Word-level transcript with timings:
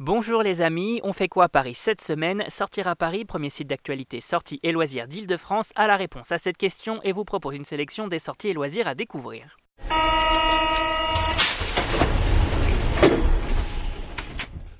Bonjour 0.00 0.42
les 0.42 0.60
amis, 0.60 1.00
on 1.04 1.12
fait 1.12 1.28
quoi 1.28 1.44
à 1.44 1.48
Paris 1.48 1.76
cette 1.76 2.00
semaine 2.00 2.42
Sortir 2.48 2.88
à 2.88 2.96
Paris, 2.96 3.24
premier 3.24 3.48
site 3.48 3.68
d'actualité 3.68 4.20
sorties 4.20 4.58
et 4.64 4.72
loisirs 4.72 5.06
d'Île-de-France, 5.06 5.70
a 5.76 5.86
la 5.86 5.96
réponse 5.96 6.32
à 6.32 6.38
cette 6.38 6.56
question 6.56 7.00
et 7.04 7.12
vous 7.12 7.24
propose 7.24 7.54
une 7.54 7.64
sélection 7.64 8.08
des 8.08 8.18
sorties 8.18 8.48
et 8.48 8.54
loisirs 8.54 8.88
à 8.88 8.96
découvrir. 8.96 9.56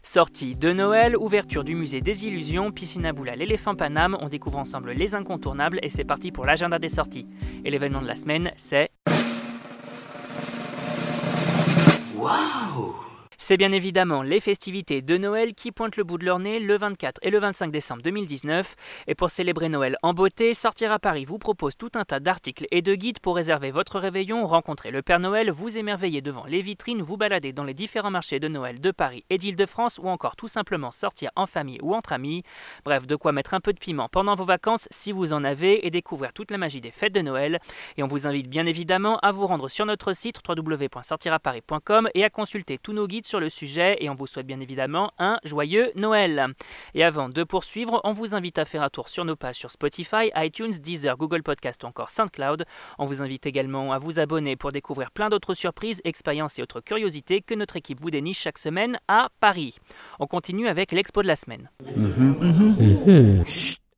Sortie 0.03 0.56
de 0.56 0.72
Noël, 0.72 1.17
ouverture 1.17 1.62
du 1.62 1.76
musée 1.76 2.01
des 2.01 2.26
illusions, 2.26 2.72
piscine 2.72 3.06
à 3.06 3.12
boules 3.12 3.28
à 3.28 3.37
l'éléphant 3.37 3.76
Paname, 3.76 4.19
on 4.21 4.28
découvre 4.28 4.58
ensemble 4.58 4.90
les 4.90 5.15
incontournables 5.15 5.78
et 5.85 5.90
c'est 5.90 6.03
parti 6.03 6.33
pour 6.33 6.44
l'agenda 6.44 6.81
des 6.81 6.88
sorties. 6.88 7.28
Et 7.65 7.71
l'événement 7.71 8.03
de 8.03 8.08
la 8.08 8.17
semaine, 8.17 8.51
c'est... 8.56 8.90
Waouh 12.17 13.03
C'est 13.47 13.58
bien 13.58 13.72
évidemment 13.72 14.22
les 14.22 14.40
festivités 14.40 15.03
de 15.03 15.19
Noël 15.19 15.53
qui 15.53 15.71
pointent 15.71 15.99
le 15.99 16.05
bout 16.05 16.16
de 16.16 16.24
leur 16.24 16.38
nez 16.38 16.60
le 16.60 16.79
24 16.79 17.18
et 17.20 17.28
le 17.28 17.38
25 17.38 17.70
décembre 17.70 18.01
2019. 18.01 18.74
Et 19.06 19.14
pour 19.14 19.28
célébrer 19.28 19.68
Noël 19.68 19.98
en 20.02 20.14
beauté, 20.14 20.55
Sortir 20.55 20.91
à 20.92 20.98
Paris 20.98 21.27
vous 21.27 21.37
propose 21.37 21.77
tout 21.77 21.91
un 21.92 22.06
tas 22.06 22.20
d'articles 22.20 22.66
et 22.70 22.80
de 22.80 22.95
guides 22.95 23.18
pour 23.18 23.37
réserver 23.37 23.70
votre 23.70 24.01
réveillon, 24.01 24.46
rencontrer 24.46 24.91
le 24.91 25.02
Père 25.02 25.20
Noël, 25.20 25.51
vous 25.51 25.77
émerveiller 25.77 26.23
devant 26.23 26.46
les 26.46 26.62
vitrines, 26.62 27.02
vous 27.02 27.18
balader 27.18 27.52
dans 27.52 27.65
les 27.65 27.74
différents 27.74 28.10
marchés 28.10 28.41
de 28.41 28.48
Noël 28.48 28.80
de 28.80 28.91
Paris 28.91 29.27
et 29.28 29.37
d'Île-de-France 29.37 30.01
ou 30.02 30.09
encore 30.09 30.37
tout 30.37 30.48
simplement 30.48 30.90
sortir 30.90 31.30
en 31.37 31.45
famille 31.45 31.80
ou 31.82 31.95
entre 31.95 32.15
amis. 32.15 32.45
Bref, 32.87 33.06
de 33.06 33.15
quoi 33.15 33.32
mettre 33.32 33.52
un 33.52 33.60
peu 33.60 33.74
de 33.74 33.79
piment 33.79 34.09
pendant 34.09 34.37
vos 34.37 34.46
vacances 34.46 34.88
si 34.90 35.12
vous 35.12 35.34
en 35.34 35.45
avez 35.45 35.87
et 35.87 35.90
découvrir 35.90 36.32
toute 36.32 36.51
la 36.51 36.56
magie 36.56 36.80
des 36.80 36.92
fêtes 36.92 37.15
de 37.15 37.20
Noël. 37.20 37.60
Et 37.98 38.02
on 38.02 38.09
vous 38.09 38.26
invite 38.26 38.48
bien 38.48 38.65
évidemment 38.65 39.18
à 39.18 39.32
vous 39.32 39.46
rendre 39.46 39.68
sur 39.68 39.84
notre 39.84 40.15
site 40.15 40.40
www.sortiraparis.com 40.48 42.09
et 42.15 42.24
à 42.24 42.30
consulter 42.30 42.79
tous 42.79 42.95
nos 42.95 43.06
guides 43.06 43.26
sur 43.26 43.34
le 43.41 43.48
sujet 43.48 43.97
et 44.01 44.11
on 44.11 44.15
vous 44.15 44.27
souhaite 44.27 44.47
bien 44.47 44.61
évidemment 44.61 45.12
un 45.19 45.38
joyeux 45.45 45.93
Noël. 45.95 46.48
Et 46.95 47.05
avant 47.05 47.29
de 47.29 47.45
poursuivre, 47.45 48.01
on 48.05 48.12
vous 48.12 48.34
invite 48.34 48.59
à 48.59 48.65
faire 48.65 48.83
un 48.83 48.88
tour 48.88 49.09
sur 49.09 49.24
nos 49.24 49.37
pages 49.37 49.57
sur 49.57 49.71
Spotify, 49.71 50.30
iTunes, 50.37 50.73
Deezer, 50.80 51.16
Google 51.16 51.43
Podcast 51.43 51.82
ou 51.85 51.87
encore 51.87 52.10
SoundCloud. 52.10 52.65
On 52.99 53.07
vous 53.07 53.23
invite 53.23 53.46
également 53.46 53.93
à 53.93 53.99
vous 53.99 54.18
abonner 54.18 54.57
pour 54.57 54.73
découvrir 54.73 55.10
plein 55.10 55.29
d'autres 55.29 55.54
surprises, 55.54 56.01
expériences 56.04 56.59
et 56.59 56.63
autres 56.63 56.80
curiosités 56.80 57.41
que 57.41 57.54
notre 57.54 57.76
équipe 57.76 58.01
vous 58.01 58.10
déniche 58.10 58.41
chaque 58.41 58.59
semaine 58.59 58.99
à 59.09 59.30
Paris. 59.41 59.79
On 60.21 60.26
continue 60.26 60.69
avec 60.69 60.93
l'expo 60.93 61.23
de 61.23 61.29
la 61.29 61.37
semaine. 61.37 61.71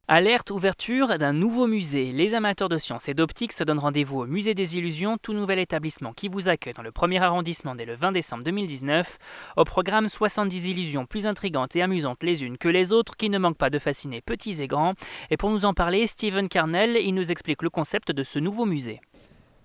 Alerte 0.08 0.52
ouverture 0.52 1.18
d'un 1.18 1.32
nouveau 1.32 1.66
musée. 1.66 2.12
Les 2.12 2.32
amateurs 2.34 2.68
de 2.68 2.78
sciences 2.78 3.08
et 3.08 3.14
d'optique 3.14 3.52
se 3.52 3.64
donnent 3.64 3.80
rendez-vous 3.80 4.20
au 4.20 4.26
Musée 4.26 4.54
des 4.54 4.78
Illusions, 4.78 5.18
tout 5.20 5.32
nouvel 5.32 5.58
établissement 5.58 6.12
qui 6.12 6.28
vous 6.28 6.48
accueille 6.48 6.74
dans 6.74 6.84
le 6.84 6.92
premier 6.92 7.18
arrondissement 7.18 7.74
dès 7.74 7.86
le 7.86 7.96
20 7.96 8.12
décembre 8.12 8.44
2019. 8.44 9.18
Au 9.56 9.64
programme 9.64 10.08
70 10.08 10.68
illusions 10.68 11.06
plus 11.06 11.26
intrigantes 11.26 11.74
et 11.74 11.82
amusantes 11.82 12.22
les 12.22 12.44
unes 12.44 12.56
que 12.56 12.68
les 12.68 12.92
autres 12.92 13.16
qui 13.16 13.30
ne 13.30 13.38
manquent 13.38 13.58
pas 13.58 13.68
de 13.68 13.80
fasciner 13.80 14.20
petits 14.20 14.62
et 14.62 14.68
grands. 14.68 14.94
Et 15.32 15.36
pour 15.36 15.50
nous 15.50 15.64
en 15.64 15.74
parler, 15.74 16.06
Steven 16.06 16.48
Carnell, 16.48 16.96
il 17.02 17.12
nous 17.12 17.32
explique 17.32 17.62
le 17.62 17.70
concept 17.70 18.12
de 18.12 18.22
ce 18.22 18.38
nouveau 18.38 18.64
musée. 18.64 19.00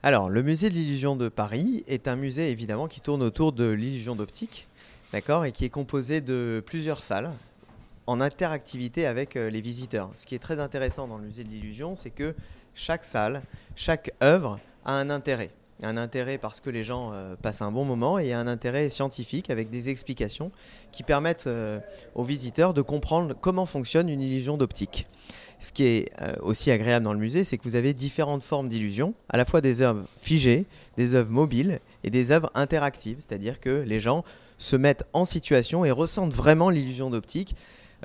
Alors, 0.01 0.31
le 0.31 0.41
musée 0.41 0.71
de 0.71 0.73
l'illusion 0.73 1.15
de 1.15 1.29
Paris 1.29 1.83
est 1.85 2.07
un 2.07 2.15
musée 2.15 2.49
évidemment 2.49 2.87
qui 2.87 3.01
tourne 3.01 3.21
autour 3.21 3.51
de 3.51 3.69
l'illusion 3.69 4.15
d'optique, 4.15 4.67
d'accord, 5.13 5.45
et 5.45 5.51
qui 5.51 5.65
est 5.65 5.69
composé 5.69 6.19
de 6.19 6.63
plusieurs 6.65 7.03
salles 7.03 7.31
en 8.11 8.19
interactivité 8.19 9.05
avec 9.05 9.37
euh, 9.37 9.49
les 9.49 9.61
visiteurs. 9.61 10.11
Ce 10.15 10.25
qui 10.25 10.35
est 10.35 10.39
très 10.39 10.59
intéressant 10.59 11.07
dans 11.07 11.17
le 11.17 11.23
musée 11.23 11.45
de 11.45 11.49
l'illusion, 11.49 11.95
c'est 11.95 12.09
que 12.09 12.35
chaque 12.75 13.05
salle, 13.05 13.41
chaque 13.75 14.11
œuvre 14.21 14.59
a 14.85 14.95
un 14.95 15.09
intérêt. 15.09 15.49
Un 15.81 15.97
intérêt 15.97 16.37
parce 16.37 16.59
que 16.59 16.69
les 16.69 16.83
gens 16.83 17.13
euh, 17.13 17.35
passent 17.41 17.61
un 17.61 17.71
bon 17.71 17.85
moment 17.85 18.19
et 18.19 18.33
un 18.33 18.47
intérêt 18.47 18.89
scientifique 18.89 19.49
avec 19.49 19.69
des 19.69 19.87
explications 19.89 20.51
qui 20.91 21.03
permettent 21.03 21.47
euh, 21.47 21.79
aux 22.13 22.23
visiteurs 22.23 22.73
de 22.73 22.81
comprendre 22.81 23.33
comment 23.39 23.65
fonctionne 23.65 24.09
une 24.09 24.21
illusion 24.21 24.57
d'optique. 24.57 25.07
Ce 25.61 25.71
qui 25.71 25.83
est 25.83 26.09
aussi 26.41 26.71
agréable 26.71 27.05
dans 27.05 27.13
le 27.13 27.19
musée, 27.19 27.43
c'est 27.43 27.59
que 27.59 27.63
vous 27.65 27.75
avez 27.75 27.93
différentes 27.93 28.41
formes 28.41 28.67
d'illusions, 28.67 29.13
à 29.29 29.37
la 29.37 29.45
fois 29.45 29.61
des 29.61 29.83
œuvres 29.83 30.07
figées, 30.19 30.65
des 30.97 31.13
œuvres 31.13 31.29
mobiles 31.29 31.81
et 32.03 32.09
des 32.09 32.31
œuvres 32.31 32.49
interactives, 32.55 33.17
c'est-à-dire 33.19 33.59
que 33.59 33.83
les 33.85 33.99
gens 33.99 34.23
se 34.57 34.75
mettent 34.75 35.05
en 35.13 35.23
situation 35.23 35.85
et 35.85 35.91
ressentent 35.91 36.33
vraiment 36.33 36.71
l'illusion 36.71 37.11
d'optique 37.11 37.55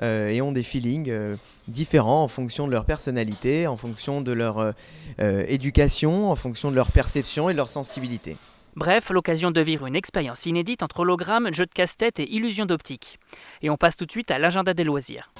euh, 0.01 0.29
et 0.29 0.41
ont 0.41 0.51
des 0.51 0.63
feelings 0.63 1.09
euh, 1.09 1.35
différents 1.67 2.23
en 2.23 2.27
fonction 2.27 2.67
de 2.67 2.71
leur 2.71 2.85
personnalité, 2.85 3.67
en 3.67 3.77
fonction 3.77 4.21
de 4.21 4.31
leur 4.31 4.59
euh, 4.59 5.43
éducation, 5.47 6.29
en 6.29 6.35
fonction 6.35 6.69
de 6.71 6.75
leur 6.75 6.91
perception 6.91 7.49
et 7.49 7.53
de 7.53 7.57
leur 7.57 7.69
sensibilité. 7.69 8.37
Bref, 8.75 9.09
l'occasion 9.09 9.49
de 9.49 9.59
vivre 9.59 9.87
une 9.87 9.95
expérience 9.95 10.45
inédite 10.45 10.83
entre 10.83 10.99
hologramme, 10.99 11.51
jeu 11.51 11.65
de 11.65 11.73
casse-tête 11.73 12.19
et 12.19 12.31
illusion 12.31 12.67
d'optique. 12.67 13.19
Et 13.63 13.71
on 13.71 13.77
passe 13.77 13.97
tout 13.97 14.05
de 14.05 14.11
suite 14.11 14.29
à 14.29 14.37
l'agenda 14.37 14.75
des 14.75 14.83
loisirs. 14.83 15.31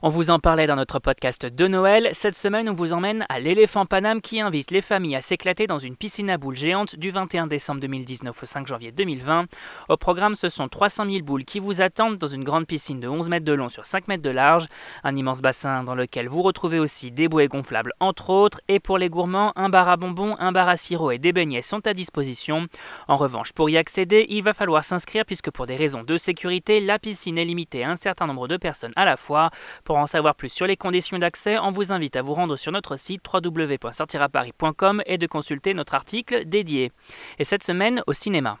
On 0.00 0.10
vous 0.10 0.30
en 0.30 0.38
parlait 0.38 0.68
dans 0.68 0.76
notre 0.76 1.00
podcast 1.00 1.44
de 1.44 1.66
Noël. 1.66 2.10
Cette 2.12 2.36
semaine, 2.36 2.68
on 2.68 2.72
vous 2.72 2.92
emmène 2.92 3.26
à 3.28 3.40
l'éléphant 3.40 3.84
Paname 3.84 4.20
qui 4.20 4.40
invite 4.40 4.70
les 4.70 4.80
familles 4.80 5.16
à 5.16 5.20
s'éclater 5.20 5.66
dans 5.66 5.80
une 5.80 5.96
piscine 5.96 6.30
à 6.30 6.38
boules 6.38 6.54
géante 6.54 6.94
du 6.94 7.10
21 7.10 7.48
décembre 7.48 7.80
2019 7.80 8.40
au 8.40 8.46
5 8.46 8.68
janvier 8.68 8.92
2020. 8.92 9.46
Au 9.88 9.96
programme, 9.96 10.36
ce 10.36 10.48
sont 10.50 10.68
300 10.68 11.06
000 11.06 11.24
boules 11.24 11.44
qui 11.44 11.58
vous 11.58 11.80
attendent 11.80 12.16
dans 12.16 12.28
une 12.28 12.44
grande 12.44 12.68
piscine 12.68 13.00
de 13.00 13.08
11 13.08 13.28
mètres 13.28 13.44
de 13.44 13.52
long 13.52 13.68
sur 13.68 13.86
5 13.86 14.06
mètres 14.06 14.22
de 14.22 14.30
large, 14.30 14.68
un 15.02 15.16
immense 15.16 15.40
bassin 15.40 15.82
dans 15.82 15.96
lequel 15.96 16.28
vous 16.28 16.42
retrouvez 16.42 16.78
aussi 16.78 17.10
des 17.10 17.26
bouées 17.26 17.48
gonflables 17.48 17.92
entre 17.98 18.30
autres, 18.30 18.60
et 18.68 18.78
pour 18.78 18.98
les 18.98 19.08
gourmands, 19.08 19.52
un 19.56 19.68
bar 19.68 19.88
à 19.88 19.96
bonbons, 19.96 20.36
un 20.38 20.52
bar 20.52 20.68
à 20.68 20.76
sirop 20.76 21.10
et 21.10 21.18
des 21.18 21.32
beignets 21.32 21.60
sont 21.60 21.84
à 21.88 21.92
disposition. 21.92 22.68
En 23.08 23.16
revanche, 23.16 23.52
pour 23.52 23.68
y 23.68 23.76
accéder, 23.76 24.26
il 24.28 24.44
va 24.44 24.54
falloir 24.54 24.84
s'inscrire 24.84 25.24
puisque 25.24 25.50
pour 25.50 25.66
des 25.66 25.74
raisons 25.74 26.04
de 26.04 26.16
sécurité, 26.16 26.78
la 26.78 27.00
piscine 27.00 27.36
est 27.36 27.44
limitée 27.44 27.82
à 27.82 27.90
un 27.90 27.96
certain 27.96 28.28
nombre 28.28 28.46
de 28.46 28.56
personnes 28.56 28.92
à 28.94 29.04
la 29.04 29.16
fois. 29.16 29.50
Pour 29.88 29.96
en 29.96 30.06
savoir 30.06 30.34
plus 30.34 30.50
sur 30.50 30.66
les 30.66 30.76
conditions 30.76 31.18
d'accès, 31.18 31.58
on 31.58 31.72
vous 31.72 31.94
invite 31.94 32.14
à 32.16 32.20
vous 32.20 32.34
rendre 32.34 32.56
sur 32.56 32.70
notre 32.72 32.96
site 32.96 33.22
www.sortiraparis.com 33.32 35.02
et 35.06 35.16
de 35.16 35.26
consulter 35.26 35.72
notre 35.72 35.94
article 35.94 36.44
dédié. 36.44 36.92
Et 37.38 37.44
cette 37.44 37.64
semaine 37.64 38.02
au 38.06 38.12
cinéma. 38.12 38.58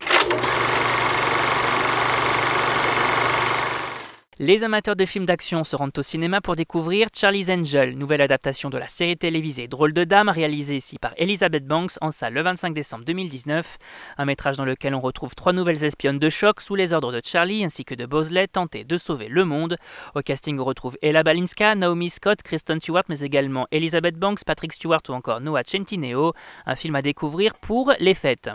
Les 4.40 4.62
amateurs 4.62 4.94
de 4.94 5.04
films 5.04 5.26
d'action 5.26 5.64
se 5.64 5.74
rendent 5.74 5.98
au 5.98 6.02
cinéma 6.02 6.40
pour 6.40 6.54
découvrir 6.54 7.08
Charlie's 7.12 7.50
Angel, 7.50 7.98
nouvelle 7.98 8.20
adaptation 8.20 8.70
de 8.70 8.78
la 8.78 8.86
série 8.86 9.16
télévisée 9.16 9.66
Drôle 9.66 9.92
de 9.92 10.04
Dame, 10.04 10.28
réalisée 10.28 10.76
ici 10.76 10.96
par 10.96 11.12
Elizabeth 11.16 11.66
Banks 11.66 11.94
en 12.00 12.12
salle 12.12 12.34
le 12.34 12.42
25 12.42 12.72
décembre 12.72 13.04
2019. 13.04 13.78
Un 14.16 14.24
métrage 14.26 14.56
dans 14.56 14.64
lequel 14.64 14.94
on 14.94 15.00
retrouve 15.00 15.34
trois 15.34 15.52
nouvelles 15.52 15.82
espionnes 15.82 16.20
de 16.20 16.28
choc 16.28 16.60
sous 16.60 16.76
les 16.76 16.92
ordres 16.92 17.10
de 17.10 17.20
Charlie 17.24 17.64
ainsi 17.64 17.84
que 17.84 17.96
de 17.96 18.06
Bosley 18.06 18.46
tentées 18.46 18.84
de 18.84 18.96
sauver 18.96 19.26
le 19.26 19.44
monde. 19.44 19.76
Au 20.14 20.20
casting, 20.20 20.60
on 20.60 20.64
retrouve 20.64 20.96
Ella 21.02 21.24
Balinska, 21.24 21.74
Naomi 21.74 22.08
Scott, 22.08 22.40
Kristen 22.44 22.80
Stewart, 22.80 23.02
mais 23.08 23.22
également 23.22 23.66
Elizabeth 23.72 24.14
Banks, 24.14 24.44
Patrick 24.44 24.72
Stewart 24.72 25.02
ou 25.08 25.14
encore 25.14 25.40
Noah 25.40 25.64
Centineo. 25.66 26.32
Un 26.64 26.76
film 26.76 26.94
à 26.94 27.02
découvrir 27.02 27.56
pour 27.56 27.92
les 27.98 28.14
fêtes. 28.14 28.50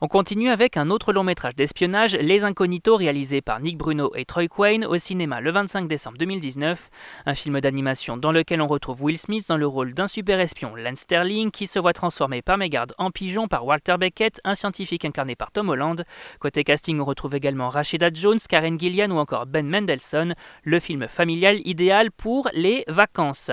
On 0.00 0.08
continue 0.08 0.50
avec 0.50 0.76
un 0.76 0.90
autre 0.90 1.12
long 1.12 1.24
métrage 1.24 1.54
d'espionnage, 1.54 2.14
Les 2.16 2.44
Incognitos, 2.44 2.96
réalisé 2.96 3.40
par 3.40 3.60
Nick 3.60 3.76
Bruno 3.76 4.12
et 4.14 4.24
Troy 4.24 4.48
Quayne 4.48 4.84
au 4.84 4.98
cinéma 4.98 5.40
le 5.40 5.50
25 5.50 5.88
décembre 5.88 6.18
2019. 6.18 6.90
Un 7.26 7.34
film 7.34 7.60
d'animation 7.60 8.16
dans 8.16 8.32
lequel 8.32 8.60
on 8.60 8.66
retrouve 8.66 9.02
Will 9.02 9.18
Smith 9.18 9.46
dans 9.48 9.56
le 9.56 9.66
rôle 9.66 9.94
d'un 9.94 10.08
super 10.08 10.40
espion, 10.40 10.74
Lance 10.76 11.00
Sterling, 11.00 11.50
qui 11.50 11.66
se 11.66 11.78
voit 11.78 11.92
transformé 11.92 12.42
par 12.42 12.58
mégarde 12.58 12.94
en 12.98 13.10
pigeon 13.10 13.48
par 13.48 13.66
Walter 13.66 13.96
Beckett, 13.98 14.40
un 14.44 14.54
scientifique 14.54 15.04
incarné 15.04 15.36
par 15.36 15.52
Tom 15.52 15.68
Holland. 15.68 16.04
Côté 16.40 16.64
casting, 16.64 17.00
on 17.00 17.04
retrouve 17.04 17.34
également 17.34 17.68
Rashida 17.68 18.10
Jones, 18.12 18.38
Karen 18.48 18.78
Gillian 18.78 19.10
ou 19.10 19.18
encore 19.18 19.46
Ben 19.46 19.66
Mendelssohn, 19.66 20.34
le 20.64 20.80
film 20.80 21.08
familial 21.08 21.60
idéal 21.64 22.10
pour 22.10 22.48
les 22.52 22.84
vacances. 22.88 23.50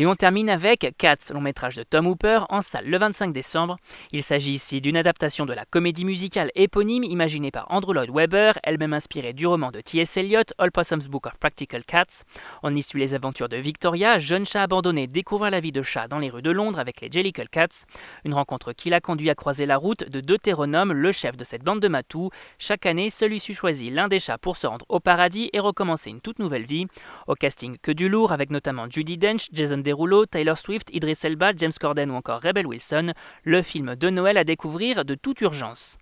Et 0.00 0.06
on 0.06 0.14
termine 0.14 0.48
avec 0.48 0.94
Cats, 0.96 1.32
long 1.34 1.40
métrage 1.40 1.74
de 1.74 1.82
Tom 1.82 2.06
Hooper, 2.06 2.42
en 2.50 2.62
salle 2.62 2.86
le 2.86 2.96
25 2.98 3.32
décembre. 3.32 3.78
Il 4.12 4.22
s'agit 4.22 4.52
ici 4.52 4.80
d'une 4.80 4.96
adaptation 4.96 5.44
de 5.44 5.52
la 5.52 5.64
comédie 5.64 6.04
musicale 6.04 6.52
éponyme 6.54 7.02
imaginée 7.02 7.50
par 7.50 7.66
Andrew 7.72 7.92
Lloyd 7.92 8.08
Webber, 8.08 8.52
elle-même 8.62 8.92
inspirée 8.92 9.32
du 9.32 9.48
roman 9.48 9.72
de 9.72 9.80
T.S. 9.80 10.16
Eliot, 10.18 10.44
All 10.58 10.70
Possum's 10.70 11.08
Book 11.08 11.26
of 11.26 11.36
Practical 11.40 11.84
Cats. 11.84 12.22
On 12.62 12.76
y 12.76 12.80
suit 12.80 13.00
les 13.00 13.12
aventures 13.12 13.48
de 13.48 13.56
Victoria, 13.56 14.20
jeune 14.20 14.46
chat 14.46 14.62
abandonné 14.62 15.08
découvre 15.08 15.48
la 15.48 15.58
vie 15.58 15.72
de 15.72 15.82
chat 15.82 16.06
dans 16.06 16.20
les 16.20 16.30
rues 16.30 16.42
de 16.42 16.52
Londres 16.52 16.78
avec 16.78 17.00
les 17.00 17.10
Jellicle 17.10 17.48
Cats. 17.50 17.84
Une 18.24 18.34
rencontre 18.34 18.72
qui 18.72 18.90
l'a 18.90 19.00
conduit 19.00 19.30
à 19.30 19.34
croiser 19.34 19.66
la 19.66 19.78
route 19.78 20.08
de 20.08 20.20
Deutéronome, 20.20 20.92
le 20.92 21.10
chef 21.10 21.36
de 21.36 21.42
cette 21.42 21.64
bande 21.64 21.80
de 21.80 21.88
matous. 21.88 22.30
Chaque 22.60 22.86
année, 22.86 23.10
celui-ci 23.10 23.52
choisit 23.52 23.92
l'un 23.92 24.06
des 24.06 24.20
chats 24.20 24.38
pour 24.38 24.58
se 24.58 24.68
rendre 24.68 24.86
au 24.88 25.00
paradis 25.00 25.50
et 25.52 25.58
recommencer 25.58 26.10
une 26.10 26.20
toute 26.20 26.38
nouvelle 26.38 26.66
vie. 26.66 26.86
Au 27.26 27.34
casting 27.34 27.78
que 27.82 27.90
du 27.90 28.08
lourd 28.08 28.30
avec 28.30 28.50
notamment 28.50 28.86
Judy 28.88 29.18
Dench, 29.18 29.48
Jason 29.52 29.87
Derulo, 29.88 30.26
Taylor 30.26 30.58
Swift, 30.58 30.90
Idris 30.92 31.18
Elba, 31.22 31.52
James 31.56 31.72
Corden 31.80 32.10
ou 32.10 32.14
encore 32.14 32.42
Rebel 32.42 32.66
Wilson, 32.66 33.14
le 33.44 33.62
film 33.62 33.96
de 33.96 34.10
Noël 34.10 34.36
à 34.36 34.44
découvrir 34.44 35.04
de 35.06 35.14
toute 35.14 35.40
urgence. 35.40 35.96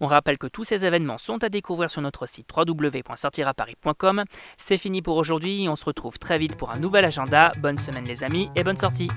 On 0.00 0.06
rappelle 0.06 0.38
que 0.38 0.46
tous 0.46 0.64
ces 0.64 0.84
événements 0.84 1.18
sont 1.18 1.42
à 1.44 1.48
découvrir 1.48 1.90
sur 1.90 2.00
notre 2.00 2.26
site 2.26 2.48
www.sortiraparis.com. 2.56 4.24
C'est 4.56 4.78
fini 4.78 5.02
pour 5.02 5.16
aujourd'hui, 5.16 5.66
on 5.68 5.76
se 5.76 5.84
retrouve 5.84 6.18
très 6.18 6.38
vite 6.38 6.56
pour 6.56 6.70
un 6.70 6.78
nouvel 6.78 7.04
agenda. 7.04 7.52
Bonne 7.60 7.78
semaine 7.78 8.04
les 8.04 8.24
amis 8.24 8.48
et 8.56 8.64
bonne 8.64 8.76
sortie 8.76 9.08